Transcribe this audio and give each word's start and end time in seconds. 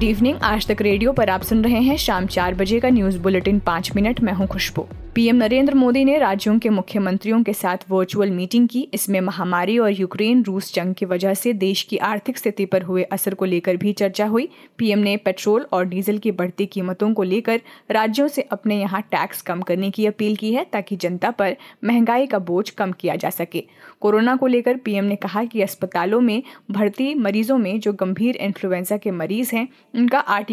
Good 0.00 0.08
evening 0.08 0.36
आज 0.42 0.66
तक 0.66 0.76
radio 0.80 1.12
पर 1.12 1.30
आप 1.30 1.42
सुन 1.42 1.62
रहे 1.64 1.80
हैं 1.80 1.96
शाम 1.96 2.26
चार 2.26 2.54
बजे 2.54 2.80
का 2.80 2.88
न्यूज़ 2.88 3.18
बुलेटिन 3.18 3.58
पाँच 3.58 3.90
मिनट। 3.96 4.20
मैं 4.20 4.32
हूँ 4.32 4.46
खुशबू। 4.46 4.86
पीएम 5.14 5.36
नरेंद्र 5.36 5.74
मोदी 5.74 6.04
ने 6.04 6.18
राज्यों 6.18 6.58
के 6.58 6.68
मुख्यमंत्रियों 6.68 7.42
के 7.42 7.52
साथ 7.52 7.76
वर्चुअल 7.90 8.30
मीटिंग 8.30 8.68
की। 8.68 8.88
इसमें 8.94 9.20
महामारी 9.20 9.78
और 9.78 9.92
यूक्रेन 9.92 10.42
रूस 10.42 10.74
जंग 10.74 10.94
की 10.94 11.06
वजह 11.06 11.34
से 11.34 11.52
देश 11.52 11.82
की 11.82 11.96
आर्थिक 11.96 12.38
स्थिति 12.38 12.64
पर 12.64 12.82
हुए 12.82 13.02
असर 13.02 13.34
को 13.34 13.44
लेकर 13.44 13.76
भी 13.76 13.92
चर्चा 13.92 14.26
हुई। 14.26 14.48
पीएम 14.78 14.98
ने 14.98 15.16
पेट्रोल 15.16 15.66
और 15.72 15.84
डीजल 15.84 16.18
की 16.18 16.30
बढ़ती 16.30 16.66
कीमतों 16.66 17.12
को 17.14 17.22
लेकर 17.22 17.60
राज्यों 17.90 18.28
से 18.28 18.42
अपने 18.42 18.80
यहाँ 18.80 19.02
टैक्स 19.02 19.42
कम 19.42 19.60
करने 19.60 19.90
की 19.90 20.06
अपील 20.06 20.36
की 20.36 20.52
है, 20.54 20.66
ताकि 20.72 20.96
जनता 20.96 21.30
पर 21.30 21.56
महँगाई 21.84 22.26
का 22.26 22.38
बोझ 22.38 22.70
कम 22.70 22.92
किया 22.92 23.16
जा 23.16 23.30
सके। 23.30 23.64
कोरोना 24.00 24.36
को 24.36 24.46
लेकर 24.46 24.76
पीएम 24.76 25.04
ने 25.04 25.16
कहा 25.16 25.44
कि 25.44 25.62
अस्पतालों 25.62 26.20
में, 26.20 26.42
भर्ती 26.70 27.14
मरीजों 27.14 27.58
में 27.58 27.80
जो 27.80 27.92
गंभीर 27.92 28.36
इन्फ्लुएंजा 28.36 28.96
के 28.96 29.10
मरीज़ 29.10 29.56
हैं 29.56 29.68
उनका 29.94 30.18
आर 30.18 30.46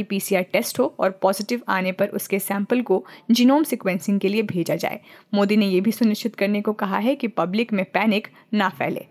टेस्ट 0.53 0.79
हो 0.79 0.95
और 0.99 1.19
पॉजिटिव 1.21 1.61
आने 1.67 1.91
पर 1.91 2.07
उसके 2.07 2.39
सैंपल 2.39 2.81
को 2.81 3.05
जीनोम 3.31 3.63
सिक्वेंसिंग 3.63 4.19
के 4.19 4.29
लिए 4.29 4.41
भेजा 4.41 4.75
जाए। 4.75 4.99
मोदी 5.33 5.57
ने 5.57 5.65
यह 5.65 5.81
भी 5.81 5.91
सुनिश्चित 5.91 6.35
करने 6.35 6.61
को 6.61 6.73
कहा 6.73 6.97
है 6.97 7.15
कि 7.15 7.27
पब्लिक 7.27 7.73
में 7.73 7.85
पैनिक 7.85 8.27
ना 8.53 8.69
फैले। 8.69 9.05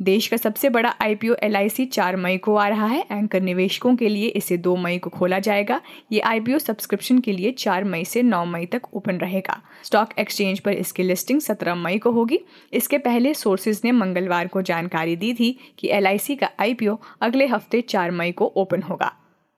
देश 0.00 0.26
का 0.28 0.36
सबसे 0.36 0.68
बड़ा 0.68 0.94
आईपीओ 1.00 1.34
एलआईसी 1.42 1.84
चार 1.86 2.16
मई 2.16 2.36
को 2.38 2.54
आ 2.54 2.68
रहा 2.68 2.86
है। 2.86 3.04
एंकर 3.12 3.40
निवेशकों 3.40 3.96
के 3.96 4.08
लिए 4.08 4.28
इसे 4.28 4.56
दो 4.56 4.76
मई 4.76 4.98
को 4.98 5.10
खोला 5.10 5.38
जाएगा। 5.38 5.80
ये 6.12 6.20
आईपीओ 6.20 6.58
सब्सक्रिप्शन 6.58 7.18
के 7.18 7.32
लिए 7.32 7.50
चार 7.52 7.84
मई 7.84 8.04
से 8.04 8.22
नौ 8.22 8.44
मई 8.44 8.66
तक 8.66 8.82
ओपन 8.94 9.16
रहेगा। 9.16 9.60
स्टॉक 9.84 10.08
एक्सचेंज 10.18 10.60
पर 10.60 10.72
इसकी 10.72 11.02
लिस्टिंग 11.02 11.40
सत्रह 11.40 11.74
मई 11.74 11.98
को 11.98 12.10
होगी। 12.10 12.38
इसके 12.72 12.98
पहले 12.98 13.34
सोर्सेज 13.34 13.80
ने 13.84 13.92
मंगलवार 13.92 14.48
को 14.48 14.62
जानकारी 14.62 15.16
दी 15.16 15.34
थी 15.34 15.58
कि 15.78 15.88
एलआईसी 15.88 16.36
का 16.36 16.50
आईपीओ 16.60 16.98
अगले 17.20 17.46
हफ़्ते 17.46 17.80
चार 17.80 18.10
मई 18.10 18.32
को 18.32 18.46
ओपन 18.46 18.82
होगा। 18.82 19.12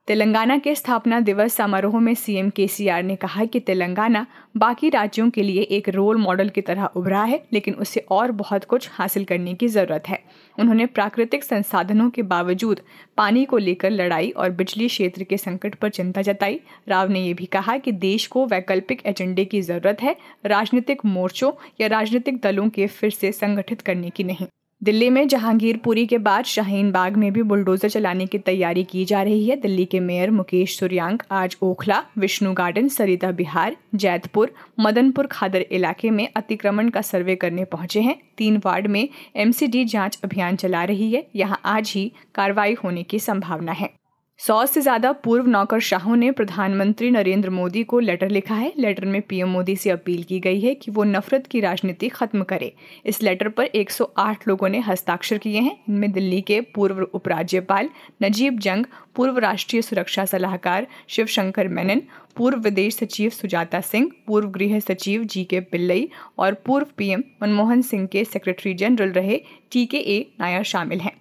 तेलंगाना 0.09 0.57
के 0.59 0.75
स्थापना 0.75 1.19
दिवस 1.21 1.55
समारोह 1.55 1.99
में 2.01 2.15
सीएम 2.15 2.49
केसीआर 2.51 3.03
ने 3.03 3.17
कहा 3.17 3.45
कि 3.45 3.59
तेलंगाना 3.61 4.25
बाकी 4.57 4.89
राज्यों 4.89 5.29
के 5.31 5.43
लिए 5.43 5.63
एक 5.73 5.89
रोल 5.89 6.17
मॉडल 6.17 6.49
की 6.49 6.61
तरह 6.61 6.85
उभरा 6.87 7.23
है, 7.23 7.43
लेकिन 7.53 7.75
उसे 7.75 8.01
और 8.11 8.33
बहुत 8.33 8.65
कुछ 8.65 8.89
हासिल 8.93 9.25
करने 9.25 9.55
की 9.55 9.69
ज़रूरत 9.69 10.09
है। 10.09 10.19
उन्होंने 10.59 10.87
प्राकृतिक 10.87 11.45
संसाधनों 11.45 12.09
के 12.11 12.23
बावजूद 12.23 12.81
पानी 13.17 13.45
को 13.45 13.59
लेकर 13.59 13.91
लड़ाई 13.91 14.31
और 14.31 14.51
बिजली 14.53 14.89
क्षेत्र 14.89 15.25
के 15.25 15.37
संकट 15.37 15.75
पर 15.75 15.91
चिंता 15.91 16.23
जताई। 16.23 16.61
राव 16.89 17.11
ने 17.11 17.21
यह 17.21 17.35
भी 17.35 17.47
कहा 17.47 17.77
कि 17.77 17.93
देश 17.93 18.27
को 18.27 18.47
वैकल्पिक 18.47 19.03
एजेंडे 19.07 19.45
की 19.45 19.61
ज़रूरत 19.63 20.03
है, 20.03 20.17
राजनीतिक 20.47 21.05
मोर्चों 21.05 21.53
या 21.81 21.87
राजनीतिक 21.89 22.41
दलों 22.41 22.69
के 22.69 22.87
फिर 22.89 23.11
से 23.11 23.33
संगठित 23.33 23.81
करने 23.81 24.11
की 24.11 24.25
नहीं। 24.25 24.47
दिल्ली 24.83 25.09
में 25.11 25.29
जहांगीरपुरी 25.29 26.07
के 26.07 26.19
बाद 26.19 26.45
शाहीन 26.45 26.91
बाग 26.93 27.17
में 27.17 27.33
भी 27.33 27.43
बुलडोजर 27.43 27.89
चलाने 27.89 28.27
की 28.27 28.39
तैयारी 28.39 28.83
की 28.85 29.05
जा 29.05 29.23
रही 29.23 29.49
है। 29.49 29.57
दिल्ली 29.57 29.85
के 29.85 30.01
मेयर 30.01 30.31
मुकेश 30.31 30.79
सूर्यांक 30.79 31.23
आज 31.31 31.57
ओखला, 31.63 32.03
विष्णु 32.19 32.53
गार्डन, 32.53 32.89
सरिता 32.89 33.31
बिहार, 33.31 33.77
जैतपुर, 33.95 34.55
मदनपुर 34.81 35.27
खादर 35.27 35.61
इलाके 35.61 36.11
में 36.11 36.29
अतिक्रमण 36.37 36.89
का 36.89 37.03
सर्वे 37.03 37.37
करने 37.37 37.65
पहुँचे 37.65 38.01
हैं। 38.01 38.21
तीन 38.39 38.61
वार्ड 38.65 38.87
में 38.87 39.09
एमसीडी 39.37 39.85
जाँच 39.85 40.21
अभियान 40.25 40.57
चला 40.57 40.85
रही 40.85 41.13
है। 41.13 41.27
यहाँ 41.37 41.61
आज 41.65 41.93
ही 41.97 42.13
कार्रवाई 42.35 42.75
होने 42.75 43.03
की 43.03 43.19
संभावना 43.19 43.73
है। 43.73 44.02
सौ 44.43 44.65
से 44.67 44.81
ज़्यादा 44.81 45.11
पूर्व 45.15 45.47
नौकरशाहों 45.47 46.15
ने 46.17 46.31
प्रधानमंत्री 46.31 47.11
नरेंद्र 47.11 47.51
मोदी 47.51 47.83
को 47.85 47.99
लेटर 48.01 48.29
लिखा 48.29 48.55
है। 48.55 48.73
लेटर 48.79 49.05
में 49.05 49.21
पीएम 49.23 49.49
मोदी 49.49 49.77
से 49.77 49.91
अपील 49.91 50.23
की 50.23 50.39
गई 50.41 50.61
है 50.61 50.75
कि 50.75 50.91
वो 50.91 51.05
नफरत 51.05 51.47
की 51.47 51.61
राजनीति 51.61 52.09
खत्म 52.09 52.43
करे। 52.43 52.73
इस 53.07 53.23
लेटर 53.23 53.49
पर 53.49 53.69
108 53.75 54.49
लोगों 54.49 54.69
ने 54.69 54.81
हस्ताक्षर 54.81 55.39
किए 55.39 55.61
हैं। 55.61 55.77
इनमें 55.89 56.11
दिल्ली 56.13 56.41
के 56.41 56.61
पूर्व 56.75 57.03
उपराज्यपाल 57.05 57.91
नजीब 58.23 58.59
जंग, 58.59 58.87
पूर्व 59.17 59.39
राष्ट्रीय 59.39 59.83
सुरक्षा 59.83 60.25
सलाहकार 60.25 60.87
शिवशंकर 61.09 61.69
मेनन, 61.69 62.03
पूर्व 62.37 62.59
विदेश 62.59 62.97
सचिव 62.97 63.31
सुजाता 63.31 63.81
सिंह, 63.83 64.11
पूर्व 64.27 64.49
गृह 64.51 64.79
सचिव 64.81 65.25
जी 65.25 65.45
के 65.45 65.61
पिल्लई 65.63 66.09
और 66.39 66.55
पूर्व 66.67 66.87
पीएम 66.99 67.23
मनमोहन 67.43 67.83
सिंह 67.85 68.07
के 68.07 68.25
सेक्रेटरी 68.27 68.75
जनरल 68.75 69.13
रहे 69.13 69.43
टी 69.73 69.87
के 69.87 69.99
ए 69.99 70.25
नायर 70.41 70.63
शामिल 70.65 71.01
हैं। 71.01 71.21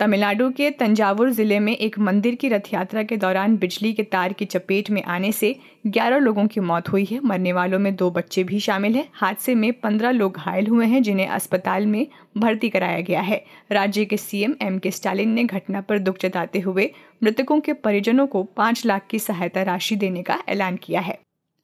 तमिलनाडु 0.00 0.48
के 0.50 0.70
तंजावुर 0.70 1.30
ज़िले 1.30 1.58
में 1.60 1.72
एक 1.72 1.98
मंदिर 1.98 2.34
की 2.34 2.48
रथ 2.48 2.72
यात्रा 2.72 3.02
के 3.02 3.16
दौरान 3.16 3.56
बिजली 3.56 3.92
के 3.92 4.02
तार 4.02 4.32
की 4.32 4.44
चपेट 4.44 4.90
में 4.90 5.02
आने 5.04 5.30
से 5.32 5.54
11 5.86 6.18
लोगों 6.18 6.46
की 6.46 6.60
मौत 6.60 6.88
हुई 6.88 7.04
है। 7.04 7.20
मरने 7.24 7.52
वालों 7.52 7.78
में 7.78 7.94
दो 7.96 8.10
बच्चे 8.10 8.44
भी 8.44 8.60
शामिल 8.60 8.96
हैं। 8.96 9.08
हादसे 9.14 9.54
में 9.54 9.72
15 9.80 10.10
लोग 10.10 10.36
घायल 10.36 10.66
हुए 10.66 10.86
हैं, 10.86 11.02
जिन्हें 11.02 11.26
अस्पताल 11.28 11.86
में 11.86 12.06
भर्ती 12.38 12.68
कराया 12.68 13.00
गया 13.00 13.20
है। 13.20 13.44
राज्य 13.72 14.04
के 14.04 14.16
सीएम 14.16 14.54
एम 14.62 14.78
के 14.78 14.90
स्टालिन 14.90 15.28
ने 15.28 15.44
घटना 15.44 15.80
पर 15.80 15.98
दुख 15.98 16.18
जताते 16.20 16.60
हुए 16.60 16.90
मृतकों 17.22 17.60
के 17.60 17.72
परिजनों 17.72 18.26
को 18.26 18.42
पाँच 18.56 18.86
लाख 18.86 19.06
की 19.10 19.18
सहायता 19.18 19.62
राशि 19.62 19.96
देने 19.96 20.22
का 20.22 20.42
ऐलान 20.48 20.76
किया 20.76 21.00
है। 21.00 21.18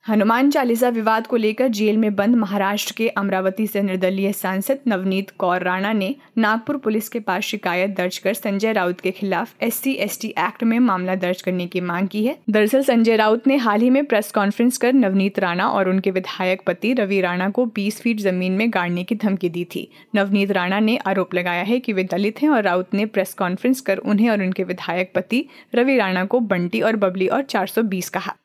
हनुमान 0.07 0.51
चालीसा 0.51 0.89
विवाद 0.89 1.27
को 1.27 1.37
लेकर 1.37 1.69
जेल 1.69 1.97
में 1.97 2.15
बंद 2.17 2.37
महाराष्ट्र 2.37 2.95
के 2.97 3.09
अमरावती 3.09 3.67
से 3.67 3.83
निर्दलीय 3.83 4.33
सांसद 4.33 4.79
नवनीत 4.89 5.31
कौर 5.31 5.63
राणा 5.63 5.93
ने 5.93 6.15
नागपुर 6.39 6.77
पुलिस 6.77 7.09
के 7.09 7.21
पास 7.21 7.43
शिकायत 7.43 7.91
दर्ज 7.91 8.19
कर 8.19 8.35
संजय 8.35 8.73
राउत 8.73 9.01
के 9.01 9.11
खिलाफ 9.11 9.63
एस 9.63 9.75
सी 9.75 9.93
एक्ट 10.39 10.65
में 10.65 10.79
मामला 10.79 11.15
दर्ज 11.15 11.43
करने 11.43 11.67
की 11.67 11.81
मांग 11.81 12.09
की 12.09 12.25
है। 12.27 12.37
दरअसल 12.51 12.83
संजय 12.83 13.17
राउत 13.17 13.47
ने 13.47 13.57
हाल 13.57 13.81
ही 13.81 13.91
में 13.91 14.05
प्रेस 14.05 14.33
कॉन्फ्रेंस 14.33 14.79
कर 14.79 14.93
नवनीत 14.93 15.39
राणा 15.39 15.69
और 15.69 15.89
उनके 15.89 16.11
विधायक 16.11 16.63
पति 16.67 16.93
रवि 16.93 17.21
राणा 17.21 17.51
को 17.51 17.67
बीस 17.67 18.01
फीट 18.01 18.21
ज़मीन 18.21 18.53
में 18.53 18.69
गाड़ने 18.71 19.05
की 19.05 19.15
धमकी 19.15 19.49
दी 19.49 19.65
थी। 19.65 19.89
नवनीत 20.15 20.51
राणा 20.51 20.81
ने 20.81 20.97
आरोप 20.97 21.35
लगाया 21.35 21.63
है 21.63 21.81
की 21.81 21.93
वे 21.93 22.05
दलित 22.05 22.43
हैं 22.43 22.49
और 22.49 22.63
राउत 22.63 22.95
ने 22.95 23.07
प्रेस 23.07 23.35
कॉन्फ्रेंस 23.35 23.81
कर 23.81 23.99
उन्हें 23.99 24.31
और 24.31 24.43
उनके 24.43 24.65
विधायक 24.65 25.13
पति 25.15 25.47
रवि 25.75 25.97
राणा 25.97 26.25
को 26.25 26.41
बंटी 26.41 26.81
और 26.81 26.97
बबली 26.97 27.29
और 27.29 27.43
चार 27.43 27.71
कहा। 28.15 28.37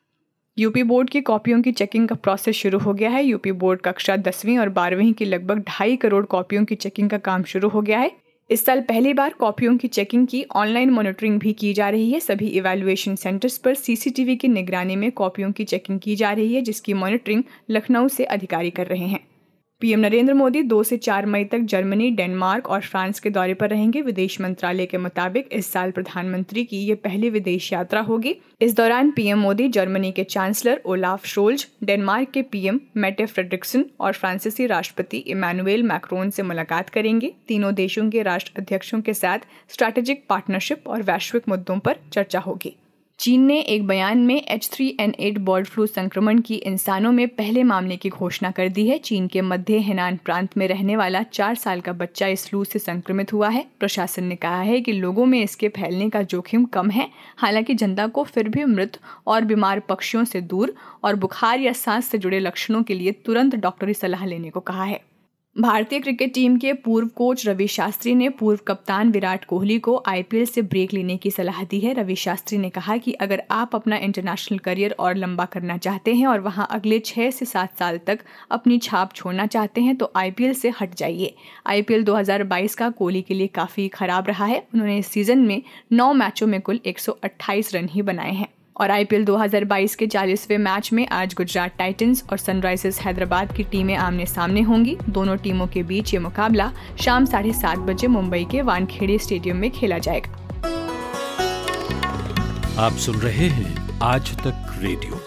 यूपी 0.58 0.82
बोर्ड 0.82 1.10
की 1.10 1.20
कॉपियों 1.20 1.60
की 1.62 1.72
चेकिंग 1.72 2.08
का 2.08 2.14
प्रोसेस 2.14 2.56
शुरू 2.56 2.78
हो 2.78 2.92
गया 2.94 3.10
है। 3.10 3.24
यूपी 3.24 3.52
बोर्ड 3.52 3.80
कक्षा 3.80 4.16
दसवीं 4.16 4.58
और 4.58 4.68
बारहवीं 4.68 5.12
की 5.12 5.24
लगभग 5.24 5.58
ढाई 5.58 5.96
करोड़ 5.96 6.24
कॉपियों 6.24 6.64
की 6.64 6.74
चेकिंग 6.74 7.10
का 7.10 7.18
काम 7.18 7.42
शुरू 7.42 7.68
हो 7.68 7.82
गया 7.82 7.98
है। 7.98 8.10
इस 8.50 8.64
साल 8.64 8.80
पहली 8.80 9.12
बार 9.14 9.32
कॉपियों 9.32 9.76
की 9.76 9.88
चेकिंग 9.88 10.26
की 10.26 10.44
ऑनलाइन 10.54 10.90
मॉनिटरिंग 10.90 11.38
भी 11.40 11.52
की 11.52 11.72
जा 11.72 11.88
रही 11.88 12.10
है। 12.10 12.20
सभी 12.20 12.46
इवेलुएशन 12.48 13.16
सेंटर्स 13.16 13.58
पर 13.58 13.74
सीसीटीवी 13.74 14.36
की 14.36 14.48
निगरानी 14.48 14.96
में 14.96 15.10
कॉपियों 15.12 15.52
की 15.52 15.64
चेकिंग 15.64 16.00
की 16.00 16.16
जा 16.16 16.32
रही 16.32 16.54
है, 16.54 16.62
जिसकी 16.62 16.94
मॉनिटरिंग 16.94 17.42
लखनऊ 17.70 18.08
से 18.08 18.24
अधिकारी 18.24 18.70
कर 18.70 18.86
रहे 18.86 19.06
हैं। 19.06 19.20
पीएम 19.80 20.00
नरेंद्र 20.00 20.34
मोदी 20.34 20.62
दो 20.62 20.82
से 20.82 20.96
चार 20.96 21.26
मई 21.26 21.44
तक 21.44 21.58
जर्मनी, 21.60 22.10
डेनमार्क 22.10 22.68
और 22.68 22.80
फ्रांस 22.80 23.18
के 23.20 23.30
दौरे 23.30 23.54
पर 23.54 23.70
रहेंगे। 23.70 24.00
विदेश 24.02 24.40
मंत्रालय 24.40 24.86
के 24.86 24.98
मुताबिक 24.98 25.48
इस 25.52 25.66
साल 25.72 25.90
प्रधानमंत्री 25.90 26.64
की 26.64 26.76
ये 26.76 26.94
पहली 26.94 27.30
विदेश 27.30 27.72
यात्रा 27.72 28.00
होगी। 28.00 28.34
इस 28.60 28.74
दौरान 28.76 29.10
पीएम 29.10 29.38
मोदी, 29.38 29.68
जर्मनी 29.68 30.12
के 30.12 30.24
चांसलर 30.24 30.80
ओलाफ 30.86 31.26
शोल्ज, 31.26 31.66
डेनमार्क 31.84 32.30
के 32.30 32.42
पीएम 32.42 32.80
मेटे 32.96 33.26
फ्रेडरिक्सन 33.26 33.84
और 34.00 34.12
फ्रांसीसी 34.12 34.66
राष्ट्रपति 34.66 35.18
इमानुएल 35.18 35.82
मैक्रोन 35.82 36.30
से 36.30 36.42
मुलाकात 36.42 36.88
करेंगे। 36.88 37.32
तीनों 37.48 37.74
देशों 37.74 38.08
के 38.10 38.22
राष्ट्र 38.22 38.52
अध्यक्षों 38.58 39.00
के 39.00 39.14
साथ 39.14 39.46
स्ट्रैटेजिक 39.68 40.24
पार्टनरशिप 40.28 40.88
और 40.88 41.02
वैश्विक 41.02 41.48
मुद्दों 41.48 41.78
पर 41.78 42.00
चर्चा 42.12 42.40
होगी। 42.40 42.76
चीन 43.18 43.42
ने 43.42 43.58
एक 43.60 43.86
बयान 43.86 44.18
में 44.18 44.42
H 44.42 44.68
three 44.72 44.96
N 45.00 45.14
eight 45.20 45.38
bird 45.38 45.66
flu 45.66 45.86
संक्रमण 45.86 46.40
की 46.40 46.54
इंसानों 46.54 47.12
में 47.12 47.28
पहले 47.28 47.62
मामले 47.62 47.96
की 47.96 48.08
घोषणा 48.08 48.50
कर 48.50 48.68
दी 48.68 48.86
है। 48.88 48.98
चीन 48.98 49.26
के 49.26 49.40
मध्य 49.40 49.78
हेनान 49.78 50.16
प्रांत 50.16 50.56
में 50.56 50.68
रहने 50.68 50.96
वाला 50.96 51.22
चार 51.22 51.54
साल 51.54 51.80
का 51.80 51.92
बच्चा 51.92 52.26
इस 52.26 52.46
फ्लू 52.48 52.64
से 52.64 52.78
संक्रमित 52.78 53.32
हुआ 53.32 53.48
है। 53.48 53.64
प्रशासन 53.80 54.24
ने 54.24 54.36
कहा 54.36 54.60
है 54.60 54.80
कि 54.80 54.92
लोगों 54.92 55.26
में 55.26 55.42
इसके 55.42 55.68
फैलने 55.68 56.10
का 56.10 56.22
जोखिम 56.22 56.64
कम 56.64 56.90
है। 56.90 57.08
हालाँकि 57.36 57.74
जनता 57.74 58.06
को 58.06 58.24
फिर 58.24 58.48
भी 58.48 58.64
मृत 58.64 58.98
और 59.26 59.44
बीमार 59.44 59.80
पक्षियों 59.80 60.24
से 60.24 60.40
दूर 60.40 60.74
और 61.04 61.16
बुखार 61.16 61.60
या 61.60 61.72
सांस 61.72 62.06
से 62.06 62.18
जुड़े 62.18 62.40
लक्षणों 62.40 62.82
के 62.82 62.94
लिए 62.94 63.12
तुरंत 63.12 63.54
डॉक्टरी 63.54 63.94
सलाह 63.94 64.26
लेने 64.26 64.50
को 64.50 64.60
कहा 64.60 64.84
है। 64.84 65.00
भारतीय 65.56 66.00
क्रिकेट 66.00 66.32
टीम 66.34 66.56
के 66.56 66.72
पूर्व 66.74 67.08
कोच 67.08 67.46
रवि 67.46 67.66
शास्त्री 67.66 68.14
ने 68.14 68.28
पूर्व 68.28 68.58
कप्तान 68.66 69.10
विराट 69.10 69.44
कोहली 69.44 69.78
को 69.78 69.96
आईपीएल 70.06 70.44
से 70.46 70.62
ब्रेक 70.62 70.92
लेने 70.92 71.16
की 71.16 71.30
सलाह 71.30 71.62
दी 71.64 71.78
है। 71.80 71.92
रवि 71.94 72.16
शास्त्री 72.16 72.58
ने 72.58 72.70
कहा 72.70 72.96
कि 72.96 73.12
अगर 73.12 73.42
आप 73.50 73.74
अपना 73.74 73.96
इंटरनेशनल 73.96 74.58
करियर 74.58 74.94
और 74.98 75.14
लंबा 75.16 75.44
करना 75.44 75.76
चाहते 75.76 76.14
हैं 76.14 76.26
और 76.26 76.40
वहाँ 76.40 76.66
अगले 76.70 76.98
छह 76.98 77.30
से 77.30 77.44
सात 77.44 77.78
साल 77.78 77.98
तक 77.98 78.18
अपनी 78.50 78.78
छाप 78.78 79.14
छोड़ना 79.14 79.46
चाहते 79.46 79.80
हैं 79.80 79.96
तो 79.96 80.10
आईपीएल 80.16 80.52
से 80.54 80.72
हट 80.80 80.94
जाइए। 80.94 81.34
आईपीएल 81.66 82.04
2022 82.04 82.74
का 82.74 82.90
कोहली 82.90 83.22
के 83.22 83.34
लिए 83.34 83.46
काफ़ी 83.46 83.88
खराब 83.88 84.28
रहा 84.28 84.44
है। 84.44 84.58
उन्होंने 84.74 84.98
इस 84.98 85.06
सीज़न 85.06 85.38
में 85.38 85.62
नौ 85.92 86.12
मैचों 86.12 86.46
में 86.46 86.60
कुल 86.60 86.80
एक 86.86 86.98
सौ 86.98 87.12
अट्ठाईस 87.24 87.74
रन 87.74 87.88
ही 87.88 88.02
बनाए 88.02 88.32
हैं। 88.32 88.48
और 88.76 88.90
आईपीएल 88.90 89.24
2022 89.24 89.94
के 89.94 90.06
40वें 90.06 90.58
मैच 90.58 90.92
में 90.92 91.06
आज 91.08 91.34
गुजरात 91.34 91.76
टाइटंस 91.78 92.24
और 92.30 92.38
सनराइजर्स 92.38 93.00
हैदराबाद 93.00 93.52
की 93.56 93.62
टीमें 93.62 93.94
आमने 93.96 94.26
सामने 94.26 94.62
होंगी। 94.62 94.96
दोनों 95.08 95.36
टीमों 95.36 95.66
के 95.66 95.82
बीच 95.82 96.14
ये 96.14 96.20
मुकाबला 96.20 96.72
शाम 97.00 97.24
साढ़े 97.24 97.52
सात 97.52 97.78
बजे 97.78 98.06
मुंबई 98.06 98.44
के 98.50 98.62
वानखेड़े 98.62 99.18
स्टेडियम 99.18 99.56
में 99.56 99.70
खेला 99.70 99.98
जाएगा। 99.98 100.30
आप 102.78 102.92
सुन 102.92 103.16
रहे 103.16 103.48
हैं 103.48 104.00
आज 104.02 104.36
तक 104.38 104.78
रेडियो। 104.78 105.25